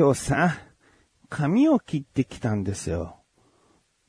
[0.00, 0.56] 今日さ、
[1.28, 3.18] 髪を切ってきたんですよ。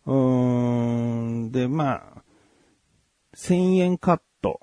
[0.06, 2.24] うーん、で、まあ、
[3.36, 4.62] 1000円カット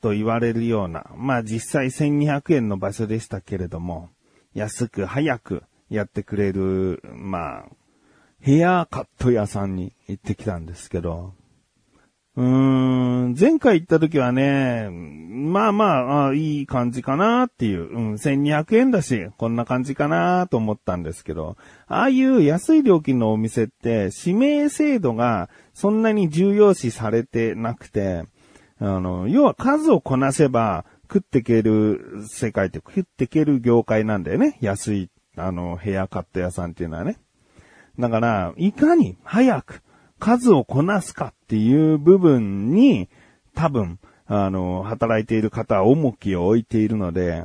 [0.00, 4.10] と言われるような、まあ実際1200円の場所でしたけれども、
[4.54, 7.64] 安く早くやってくれる、まあ、
[8.38, 11.34] ヘアカット屋さんに行ってきたんですけど、
[12.36, 28.24] うーん、前回行った時はね、まあまあ、あいい感じかなっていう、うん、1200円だし、こんな感じかなと思ったんですけど、ああいう安い料金のお店って、指名制度がそんなに重要視されてなくて、
[28.80, 34.58] あの、要は数をこなせば食っていける世界って食っていける業界なんだよね。
[34.60, 37.18] 安い、あの、ヘアカット屋さんっていうのはね。
[37.98, 39.82] だから、いかに早く
[40.18, 43.08] 数をこなすかっていう部分に、
[43.58, 47.44] 多分、あの、働いている方は重きを置いているので、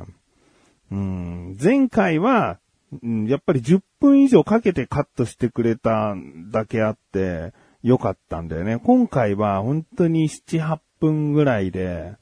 [0.92, 2.60] うん、前回は、
[3.02, 6.14] やっぱり10分以上かけてカットしてくれた
[6.52, 8.78] だけあって、良かったんだよね。
[8.78, 12.12] 今回は本当に7、8分ぐらいで、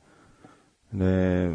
[0.94, 1.50] で、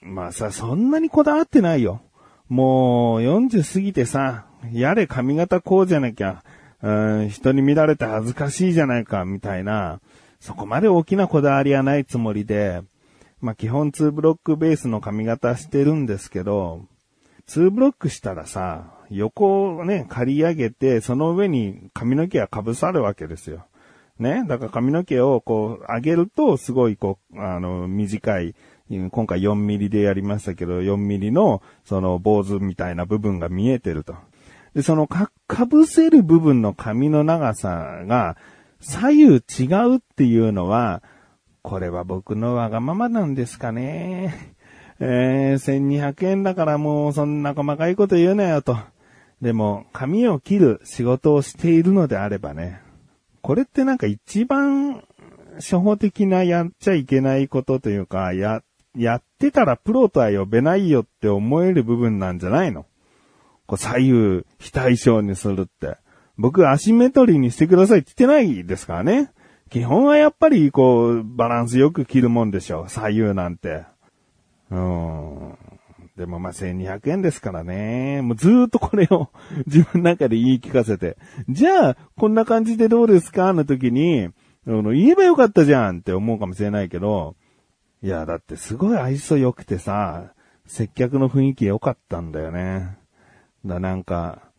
[0.00, 2.00] まあさ、そんなにこだわってないよ。
[2.48, 6.44] もう40過ぎてさ、やれ髪型こうじゃなきゃ、
[6.80, 10.00] うん、人に見られて恥ずかしいじゃないか、みたいな、
[10.40, 12.82] そこまで大きなこだわりはないつもりで、
[13.40, 16.82] まあ基本2ブロックベースの髪型してるんですけど、
[17.46, 23.66] 2ブロックしたらさ、横をね、刈り上げて、その上に髪の毛が被さるわけですよ。
[24.18, 24.44] ね？
[24.46, 28.54] だから髪の毛をこう上げると、すごいこう、あの、短い、
[28.88, 34.14] 今回4ミリでやりましたけど、4ミリの、その坊主みたいな部分が見えてると。
[34.74, 38.36] で、そのか、かぶせる部分の髪の長さが
[38.80, 41.02] 左右違うっていうのは、
[41.62, 44.54] これは僕のわがままなんですかね。
[45.00, 48.76] えー、1200円だからもうそんな細かいこと言うなよと。
[49.40, 52.80] でも、髪を切る仕事をしているのであればね、
[53.42, 55.02] これってなんか一番
[55.56, 58.62] 初歩的なやっちゃいけないことというか、や、
[58.96, 62.86] やってたらプロとは呼べないよって思える部分なんじゃないの？
[63.66, 65.96] こう左右非対称にするって。
[66.38, 69.32] 僕アシメトリーにしてくださいって言ってないですからね。
[69.68, 72.86] 基本はやっぱりこうバランスよく切るもんでしょ。
[72.88, 73.84] 左右なんて。
[74.70, 75.54] うん。
[76.16, 78.20] でもま1200円ですからね。
[78.22, 79.30] もうずっとこれを
[79.66, 81.16] 自分の中で言い聞かせて。
[81.48, 83.52] じゃあ、こんな感じでどうですか？
[83.52, 84.28] の時に、
[84.66, 87.36] あの、言えばよかったじゃんって思うかもしれないけど、
[88.02, 90.32] いや、だってすごい愛想良くてさ、
[90.66, 92.98] 接客の雰囲気良かったんだよね。
[93.64, 94.49] だ、なんか、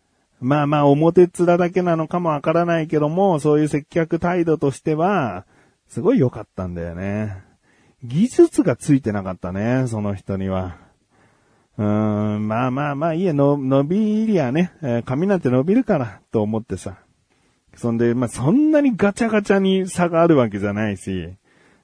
[0.41, 5.45] まあまあ表面だけなのかもわからないけども、そういう接客態度としては、
[5.87, 7.43] すごい良かったんだよね。
[8.03, 10.77] 技術がついてなかったね、その人には。
[11.77, 16.97] うーん、まあまあまあ、いいや、の、伸びりゃね、え、髪なんて伸びるから、と思ってさ。
[17.75, 21.33] そんで、まあそんなにガチャガチャに差があるわけじゃないし、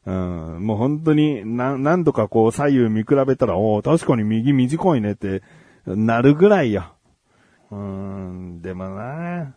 [0.05, 5.43] うん、もう本当に、な、何度かこう左右見比べたら、お確かに右短いねって、
[5.85, 6.96] なるぐらいよ。
[7.71, 9.55] うーん、でもな、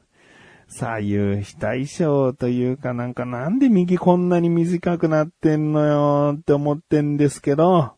[0.69, 7.93] 左右非対称というかなんかなんで右こんなに短くなってんのよって思ってんですけど、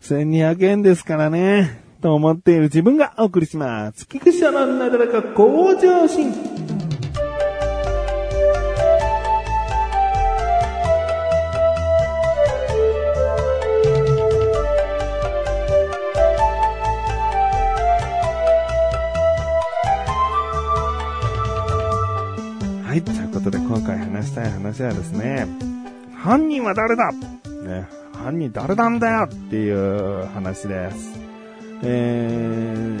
[0.00, 4.06] 1200円ですからね、と思っている自分がお送りします。
[4.06, 6.57] 菊池のなだらか向上心。
[23.50, 25.46] で、今回話したい話はですね、
[26.14, 27.12] 犯人は誰だ？
[27.12, 31.18] ね、犯人誰なんだよっていう話です。
[31.82, 32.98] え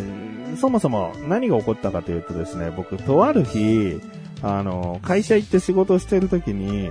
[0.52, 4.00] ー、そもそも何が起こったかというとですね、僕、とある日、
[4.42, 6.90] あの、会社行って仕事してる時に、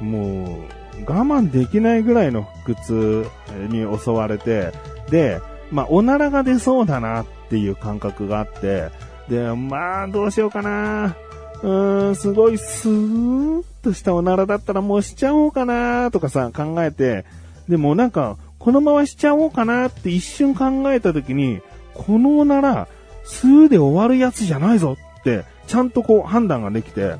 [0.00, 3.26] もう、我慢できないぐらいの腹痛
[3.68, 4.72] に襲われて、
[5.10, 5.40] で、
[5.72, 8.90] まあ、おならが出そうだなっていう感覚があって、
[9.28, 11.16] で、まあ、どうしようかな。
[11.62, 17.24] うーん、すごいスーッとしたおならだったらもうしちゃおうかなとかさ、考えて、
[17.68, 21.60] でもなんか、このまましちゃおうかなって一瞬考えた時に、
[21.94, 22.88] このおなら、
[23.24, 27.16] スーで終わるやつじゃないぞって、ちゃんとこう判断ができて、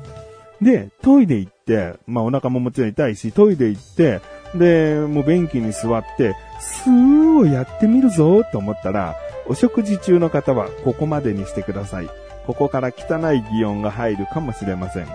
[0.61, 4.21] で、トイレ行って、まあお腹ももちろん痛いし、トイレ行って、
[4.55, 9.15] で、もう便器に座って、スーをやってみるぞと思ったら、
[9.47, 12.09] お食事中の方はここまでにしてください。
[12.49, 15.07] ここから汚い擬音が入るかもしれません。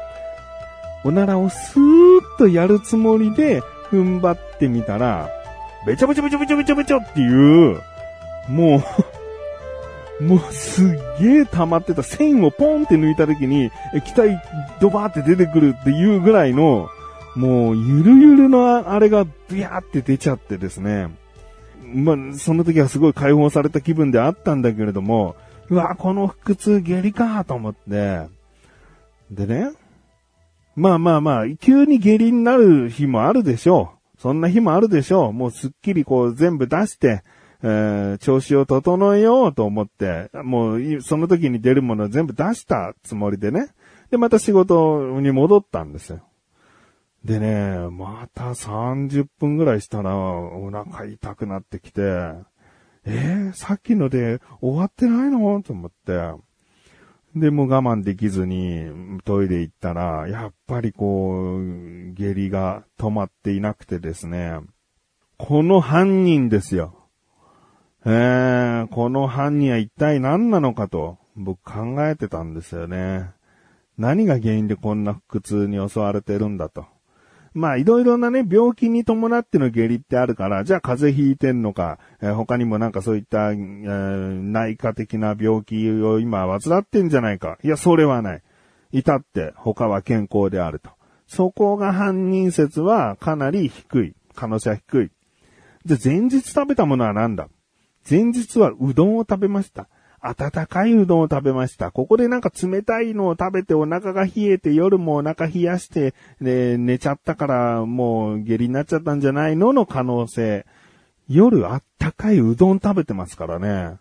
[1.03, 3.61] おならをスーッとやるつもりで
[3.91, 5.29] 踏ん張ってみたら、
[5.85, 7.83] べちょべちょべちょべちょべちょべちょっていう、
[8.49, 8.81] も
[10.21, 10.89] う もうすっ
[11.21, 14.41] げえ溜まってた線をポンって抜いた時に液体
[14.81, 16.89] ドバーって出てくるっていうぐらいの、
[17.35, 21.11] もうゆるゆるのあれがビヤーって出ちゃってですね。
[21.93, 25.35] まあ、その時はすごい解放された気分であったんだけれども、
[25.71, 28.27] うわ、この腹痛下痢かと思って、
[29.31, 29.73] でね、
[30.77, 34.21] まあまあまあ、急に下痢になる日もあるでしょう。
[34.21, 35.33] そんな日もあるでしょう。
[35.33, 37.23] もうすっきりこう全部出して、
[37.63, 43.69] えー、調子を整えようと思って、もうその時に出るものを全部出したつもりでね。
[44.11, 46.21] で、また仕事に戻ったんですよ。
[47.25, 52.03] でね、また30分ぐらいしたらお腹痛くなってきて、
[53.07, 55.63] えー、さっきので終わってないの？
[55.63, 56.33] と思って。
[57.37, 58.87] で、もう我慢できずに
[59.25, 64.61] トイレ行ったら、やっぱりこう、下痢が止まっていなくてですね、
[65.37, 67.09] この犯人ですよ。
[68.07, 73.31] えー、この犯人は一体何なのかと僕考えてたんですよね。
[73.99, 76.87] 何が原因でこんな腹痛に襲われてるんだと。
[77.55, 87.59] まあ、いろいろなね、病気に伴っての下痢ってあるから、じゃあ風邪ひいてんのか、えー、他にもなんかそういった、えー、内科的な病気を今患ってんじゃないか。
[87.63, 88.43] いや、それはない。
[88.91, 90.91] 至って他は健康であると。
[91.27, 94.15] そこが犯人説はかなり低い。
[94.35, 95.11] 可能性は低い。
[95.85, 97.49] じゃあ前日食べたものは何だ？
[98.09, 99.89] 前日はうどんを食べました。
[100.27, 101.91] 温かいうどんを食べました。
[101.91, 110.65] ここでなんか冷たいのを食べてお腹が冷えて夜もお腹冷やして、で、寝ちゃったからもう下痢になっちゃったんじゃないのの可能性。
[111.29, 113.99] 夜あったかいうどん食べてますからね。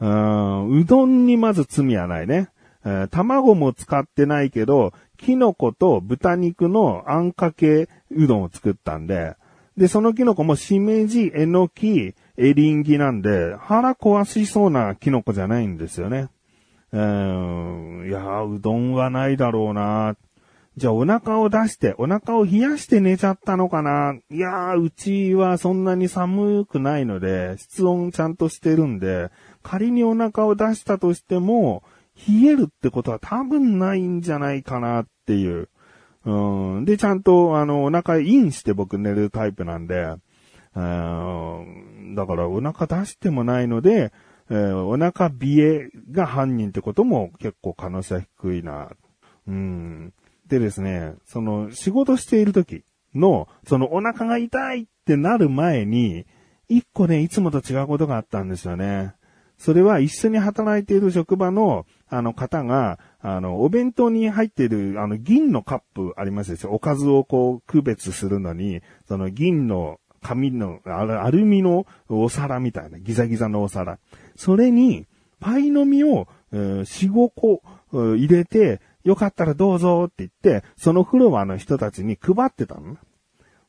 [0.00, 2.48] うん、うどんにまず罪はないね。
[2.84, 9.36] えー、卵も使ってないけど、キノコと豚肉のあんかけうどんを作ったんで、
[9.76, 16.28] で、そのキノコもしめじ、えのき、エリンギなんで、腹壊しそうなキノコじゃないんですよね。
[16.92, 20.16] うん、いやうどんはないだろうな。
[20.76, 29.30] じゃあお腹を出して、お腹を冷やして寝ちゃったのかないやー、うちはそんなに寒くないので、室温ちゃんとしてるんで、
[29.64, 31.82] 仮にお腹を出したとしても、
[32.28, 35.68] 冷えるってことは多分ないんじゃないかなっていう。
[36.24, 36.84] うん。
[36.84, 40.14] で、ちゃんと、あの、お腹インして僕寝るタイプなんで、
[42.14, 44.12] だからお腹出してもないので、
[44.50, 48.90] えー、お腹冷えが犯人ってことも結構可能性は低いな。
[49.46, 50.12] うん。
[50.46, 52.84] でですね、その仕事している時
[53.14, 56.26] の、そのお腹が痛いってなる前に、
[56.68, 59.14] 一個ね、いつもと違うことがあったんですよね。
[59.58, 73.98] それは一緒に働いている職場の、あの方が、あの、お弁当に入っている、あの、銀のカップありますでしょおかずをこう、区別するのに、その銀の紙の、アルミのお皿みたいな、ギザギザのお皿。
[74.36, 75.06] それに、
[75.40, 77.62] パイの実を、えー、4、5個、
[77.92, 82.96] 入れて、よかったらどうぞって言って、そのフロアの人たちに配ってたの。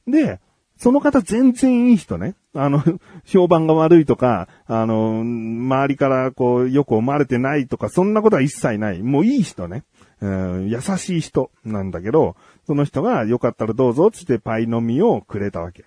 [0.07, 0.39] で、
[0.79, 2.35] その方全然いい人ね。
[2.53, 2.81] あの、
[3.25, 9.03] 評判が悪いとか、あの、周りからこう、よく思われてないとか、そんなことは一切ない。
[9.03, 9.83] もういい人ね。
[10.21, 15.85] うん、優しい人なんだけど、その人がよかったらどうぞってってパイの実をくれたわけ。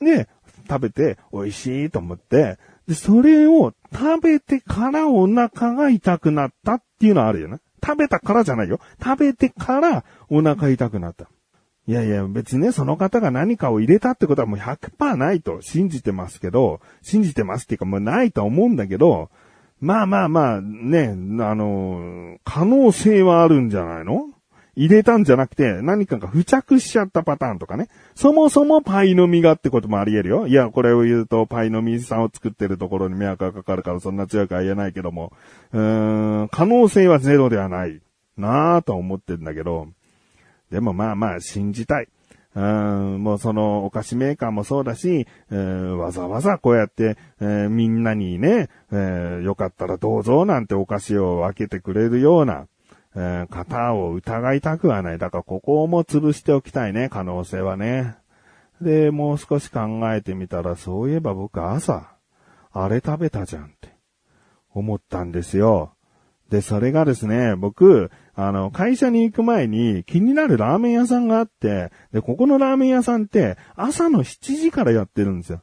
[0.00, 0.28] で、
[0.68, 7.58] 食べて美味しいと思って、で、それを食べてからお腹が痛くなったっていうのはあるよね。
[7.84, 8.80] 食べたからじゃないよ。
[9.02, 11.28] 食べてからお腹痛くなった。
[11.88, 19.30] いやいや、別にね、その方が何かを入れたってことはもう100%ないと信じてますけど、信じてますっていうかもうないと思うんだけど、
[19.80, 24.30] まあまあまあ、ね、あの、可能性はあるんじゃないの？
[24.76, 27.88] 入れたんじゃなくて、何かが付着しちゃったパターンとかね。
[28.14, 30.46] そもそもパイの実がってこともあり得るよ。
[30.46, 35.32] いや、これを言うと、パイの実さんを作ってるところに迷惑がかかるからそんな強くは言えないけども、
[35.72, 38.02] うーん、可能性はゼロではない
[38.36, 39.88] なぁと思ってんだけど、
[40.70, 42.08] でもまあまあ信じたい。
[42.54, 52.66] うん、もうそのお菓子メーカーもそうだし、えー、わざわざこうやって、えー、みんなにね、えー、よかったらどうぞなんてお菓子を分けてくれるような、
[53.16, 55.18] えー、型を疑いたくはない。
[55.18, 58.16] だからここをも潰しておきたいね、可能性はね。
[58.80, 62.16] で、もう少し考えてみたら、そういえば僕朝、
[62.72, 63.96] あれ食べたじゃんって
[64.74, 65.94] 思ったんですよ。
[66.50, 75.62] で、それがですね、僕、あの、会社に行く前に気になるラーメン屋さんがあって、で、ここのラーメン屋さんって朝の7時からやってるんですよ。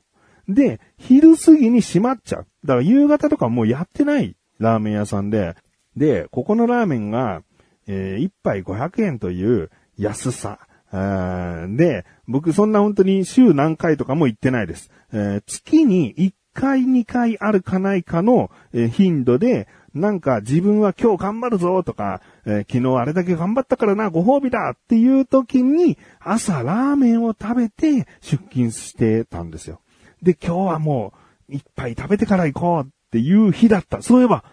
[0.50, 2.48] で、昼過ぎに閉まっちゃう。
[2.66, 5.56] だから夕方とかもうやってないラーメン屋さんで、
[5.98, 7.44] で、ここのラーメンが、
[7.88, 10.60] えー、1杯500円という安さ。
[10.92, 14.92] で、僕そんな本当に週何回とかも行ってないです。
[15.12, 29.82] えー、月に1回2回あるかないかのえー頻度で、なんか自分は今日頑張るぞとか、えー昨日あれだけ頑張ったからな、ご褒美だっていう時に、朝ラーメンを食べて出勤してたんですよ。
[30.22, 31.14] で、今日はも
[31.50, 34.02] う、一杯食べてから行こうっていう日だった。
[34.02, 34.44] そういえば、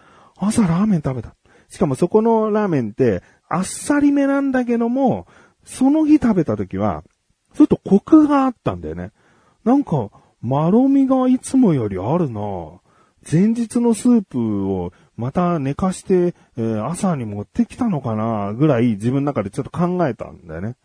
[0.47, 1.35] 朝ラーメン食べた。
[1.69, 5.27] しかもそこのラーメンって、あっさりめなんだけども、
[5.63, 7.03] その日食べた時は、
[7.53, 9.11] ちょっとコクがあったんだよね。
[9.63, 10.09] なんか、
[10.41, 12.41] まろみがいつもよりあるな
[13.31, 20.75] 前日のスープをまた寝かして、えー朝に持ってきたのかなぐらい自分の中でちょっと考えたんだよね。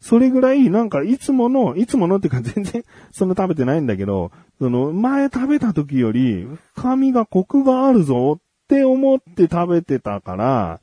[0.00, 10.80] それぐらい、なんか、いつもの、いつものっていうか全然、そんな食べてないんだけど、その、前食べた時より、深みがコクがあるぞって思って食べてたから、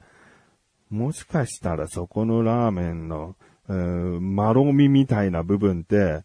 [0.89, 3.35] もしかしたらそこのラーメンの、
[3.67, 6.23] えーまろみみたいな部分って、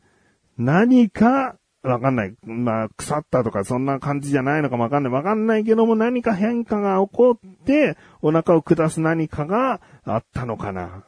[0.57, 2.35] 何か、わかんない。
[2.45, 5.12] まあ、腐ったとかそんな感じじゃないのかもわかんない。
[5.12, 11.05] わかんないけども何か変化が起こって、お腹を下す何かがあったのかな。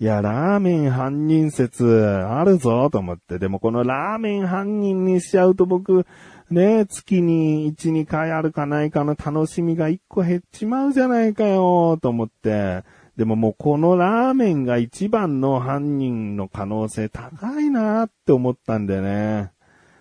[0.00, 3.38] いや、ラーメン犯人説あるぞと思って。
[3.38, 6.06] でもこのラーメン犯人にしちゃうと僕、
[6.52, 12.84] ね、月に1、2回あるかないかの楽しみが1個減っちまうじゃないかよと思って。
[13.16, 19.52] でももうこのラーメンが一番の犯人の可能性高いなって思ったんだよね。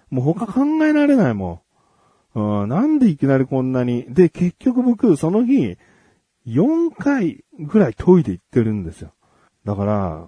[0.10, 1.63] もう他考えられないも
[2.36, 2.62] ん。
[2.63, 4.05] うん、なんでいきなりこんなに。
[4.10, 5.77] で、結局僕、その日、
[6.48, 9.13] 4回ぐらいトイレ行ってるんですよ。
[9.65, 10.27] だから、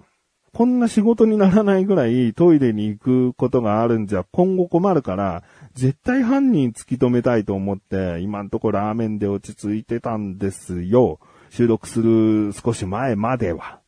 [0.54, 5.42] こんな仕事にならないぐらいトイレに行くことがあるんじゃ今後困るから、
[5.74, 11.18] 絶対犯人突き止めたいと思って、今んとこラーメンで落ち着いてたんですよ。
[11.50, 13.80] 収録する少し前までは。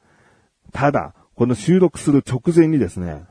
[0.72, 3.24] ただ、この収録する直前にですね、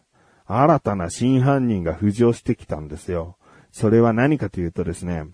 [0.45, 3.35] 新たな真犯人が浮上してきたんですよ。
[3.71, 5.25] それは何かというとですね、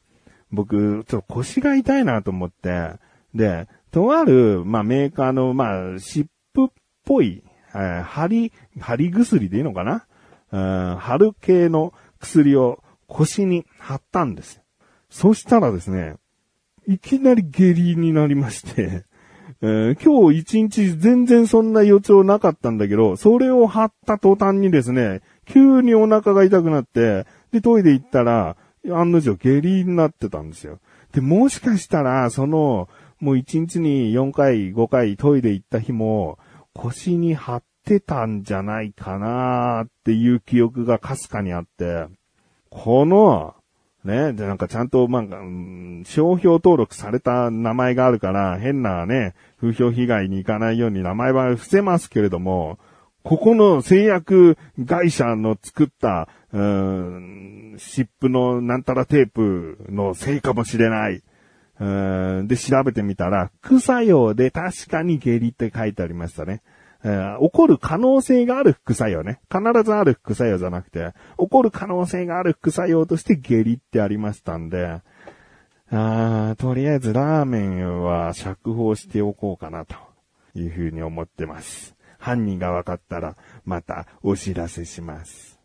[0.51, 2.93] 僕、ちょっと腰が痛いなと思って、
[3.35, 6.67] で、とある、まあ、メーカーの、まあ、湿布っ
[7.05, 7.43] ぽい、
[7.73, 10.05] えー針、針薬でいいのかな？
[10.51, 14.61] うん貼系の薬を腰に貼ったんです。
[15.09, 16.15] そしたらですね、
[16.87, 19.05] いきなり下痢になりまして、
[19.61, 28.55] えー今日一日全然そんな予兆なかったんだけど、それを貼った途端にですね、急にお腹が痛くなって、で、トイレ行ったら、
[28.89, 30.79] 案の定下痢になってたんですよ。
[31.11, 36.39] で、もしかしたら、その、もう一日に4回、5回トイレ行った日も、
[36.73, 42.07] 腰に貼ってたんじゃないかなっていう記憶がかすかにあって、
[42.69, 43.55] この、
[44.03, 52.79] ね、で、なんかちゃんと、まあ、うん商標登録された名前があるから、変なね、風評被害に行かないように名前は伏せますけれども、
[53.23, 61.21] ここの製薬会社の作った、うーん、湿布のなんたらテープのせいかもしれない。
[62.47, 66.61] で、調べてみたら、副作用で確かに下痢って書いてありましたね。
[67.03, 69.39] えー起こる可能性がある副作用ね。
[69.51, 75.01] 必ずある副作用じゃなくて、起こる可能性がある副作用として下痢ってありましたんで、
[75.89, 79.95] あとりあえずラーメンは釈放しておこうかなと
[80.53, 81.95] いうふうに思ってます。
[82.19, 83.35] 犯人が分かったら
[83.65, 85.59] またお知らせします。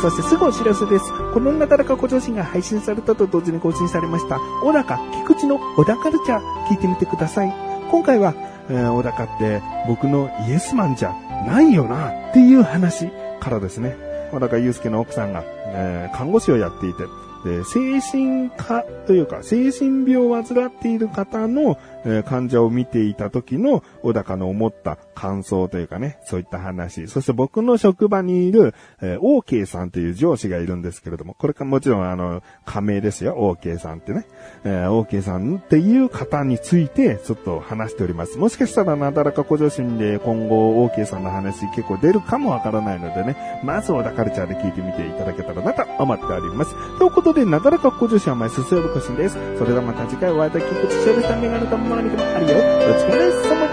[0.00, 1.04] そしてすぐお知らせです。
[1.34, 7.54] このなだらかご上心が配信されたと同時に更新されました、小高菊池の小高カルチャー聞いてみてください。
[7.90, 8.34] 今回は、
[8.70, 11.14] えー小高って僕のイエスマンじゃ
[11.46, 13.96] ないよなっていう話からですね。
[14.32, 17.04] 小高祐介の奥さんが、えー看護師をやっていて、
[17.44, 27.06] で精神科というか、精神病を患っている方の、えー患者を見ていた時の小高の思った感想というかね、そういった話。
[27.06, 34.24] そして僕の職場にいる、えー、OK さんという上司がいるんですけれども、これかもちろんあの、仮名ですよ、OK さんってね。
[34.64, 38.38] えー OK さんっていう方についてちょっと話しております。
[38.38, 46.74] もしかしたらなだらかご上心で今後 OK さんの話結構出るかもわからないのでね、まず小田カルチャーで聞いてみていただけたらなと思っております。
[46.98, 49.36] ということで、なだらかご上心は前進めるこしんです。
[49.58, 52.56] それではまた次回お会いできることしよろしくメガネとマーニでもあるよ。
[52.56, 52.60] お
[52.96, 53.69] 疲れ様。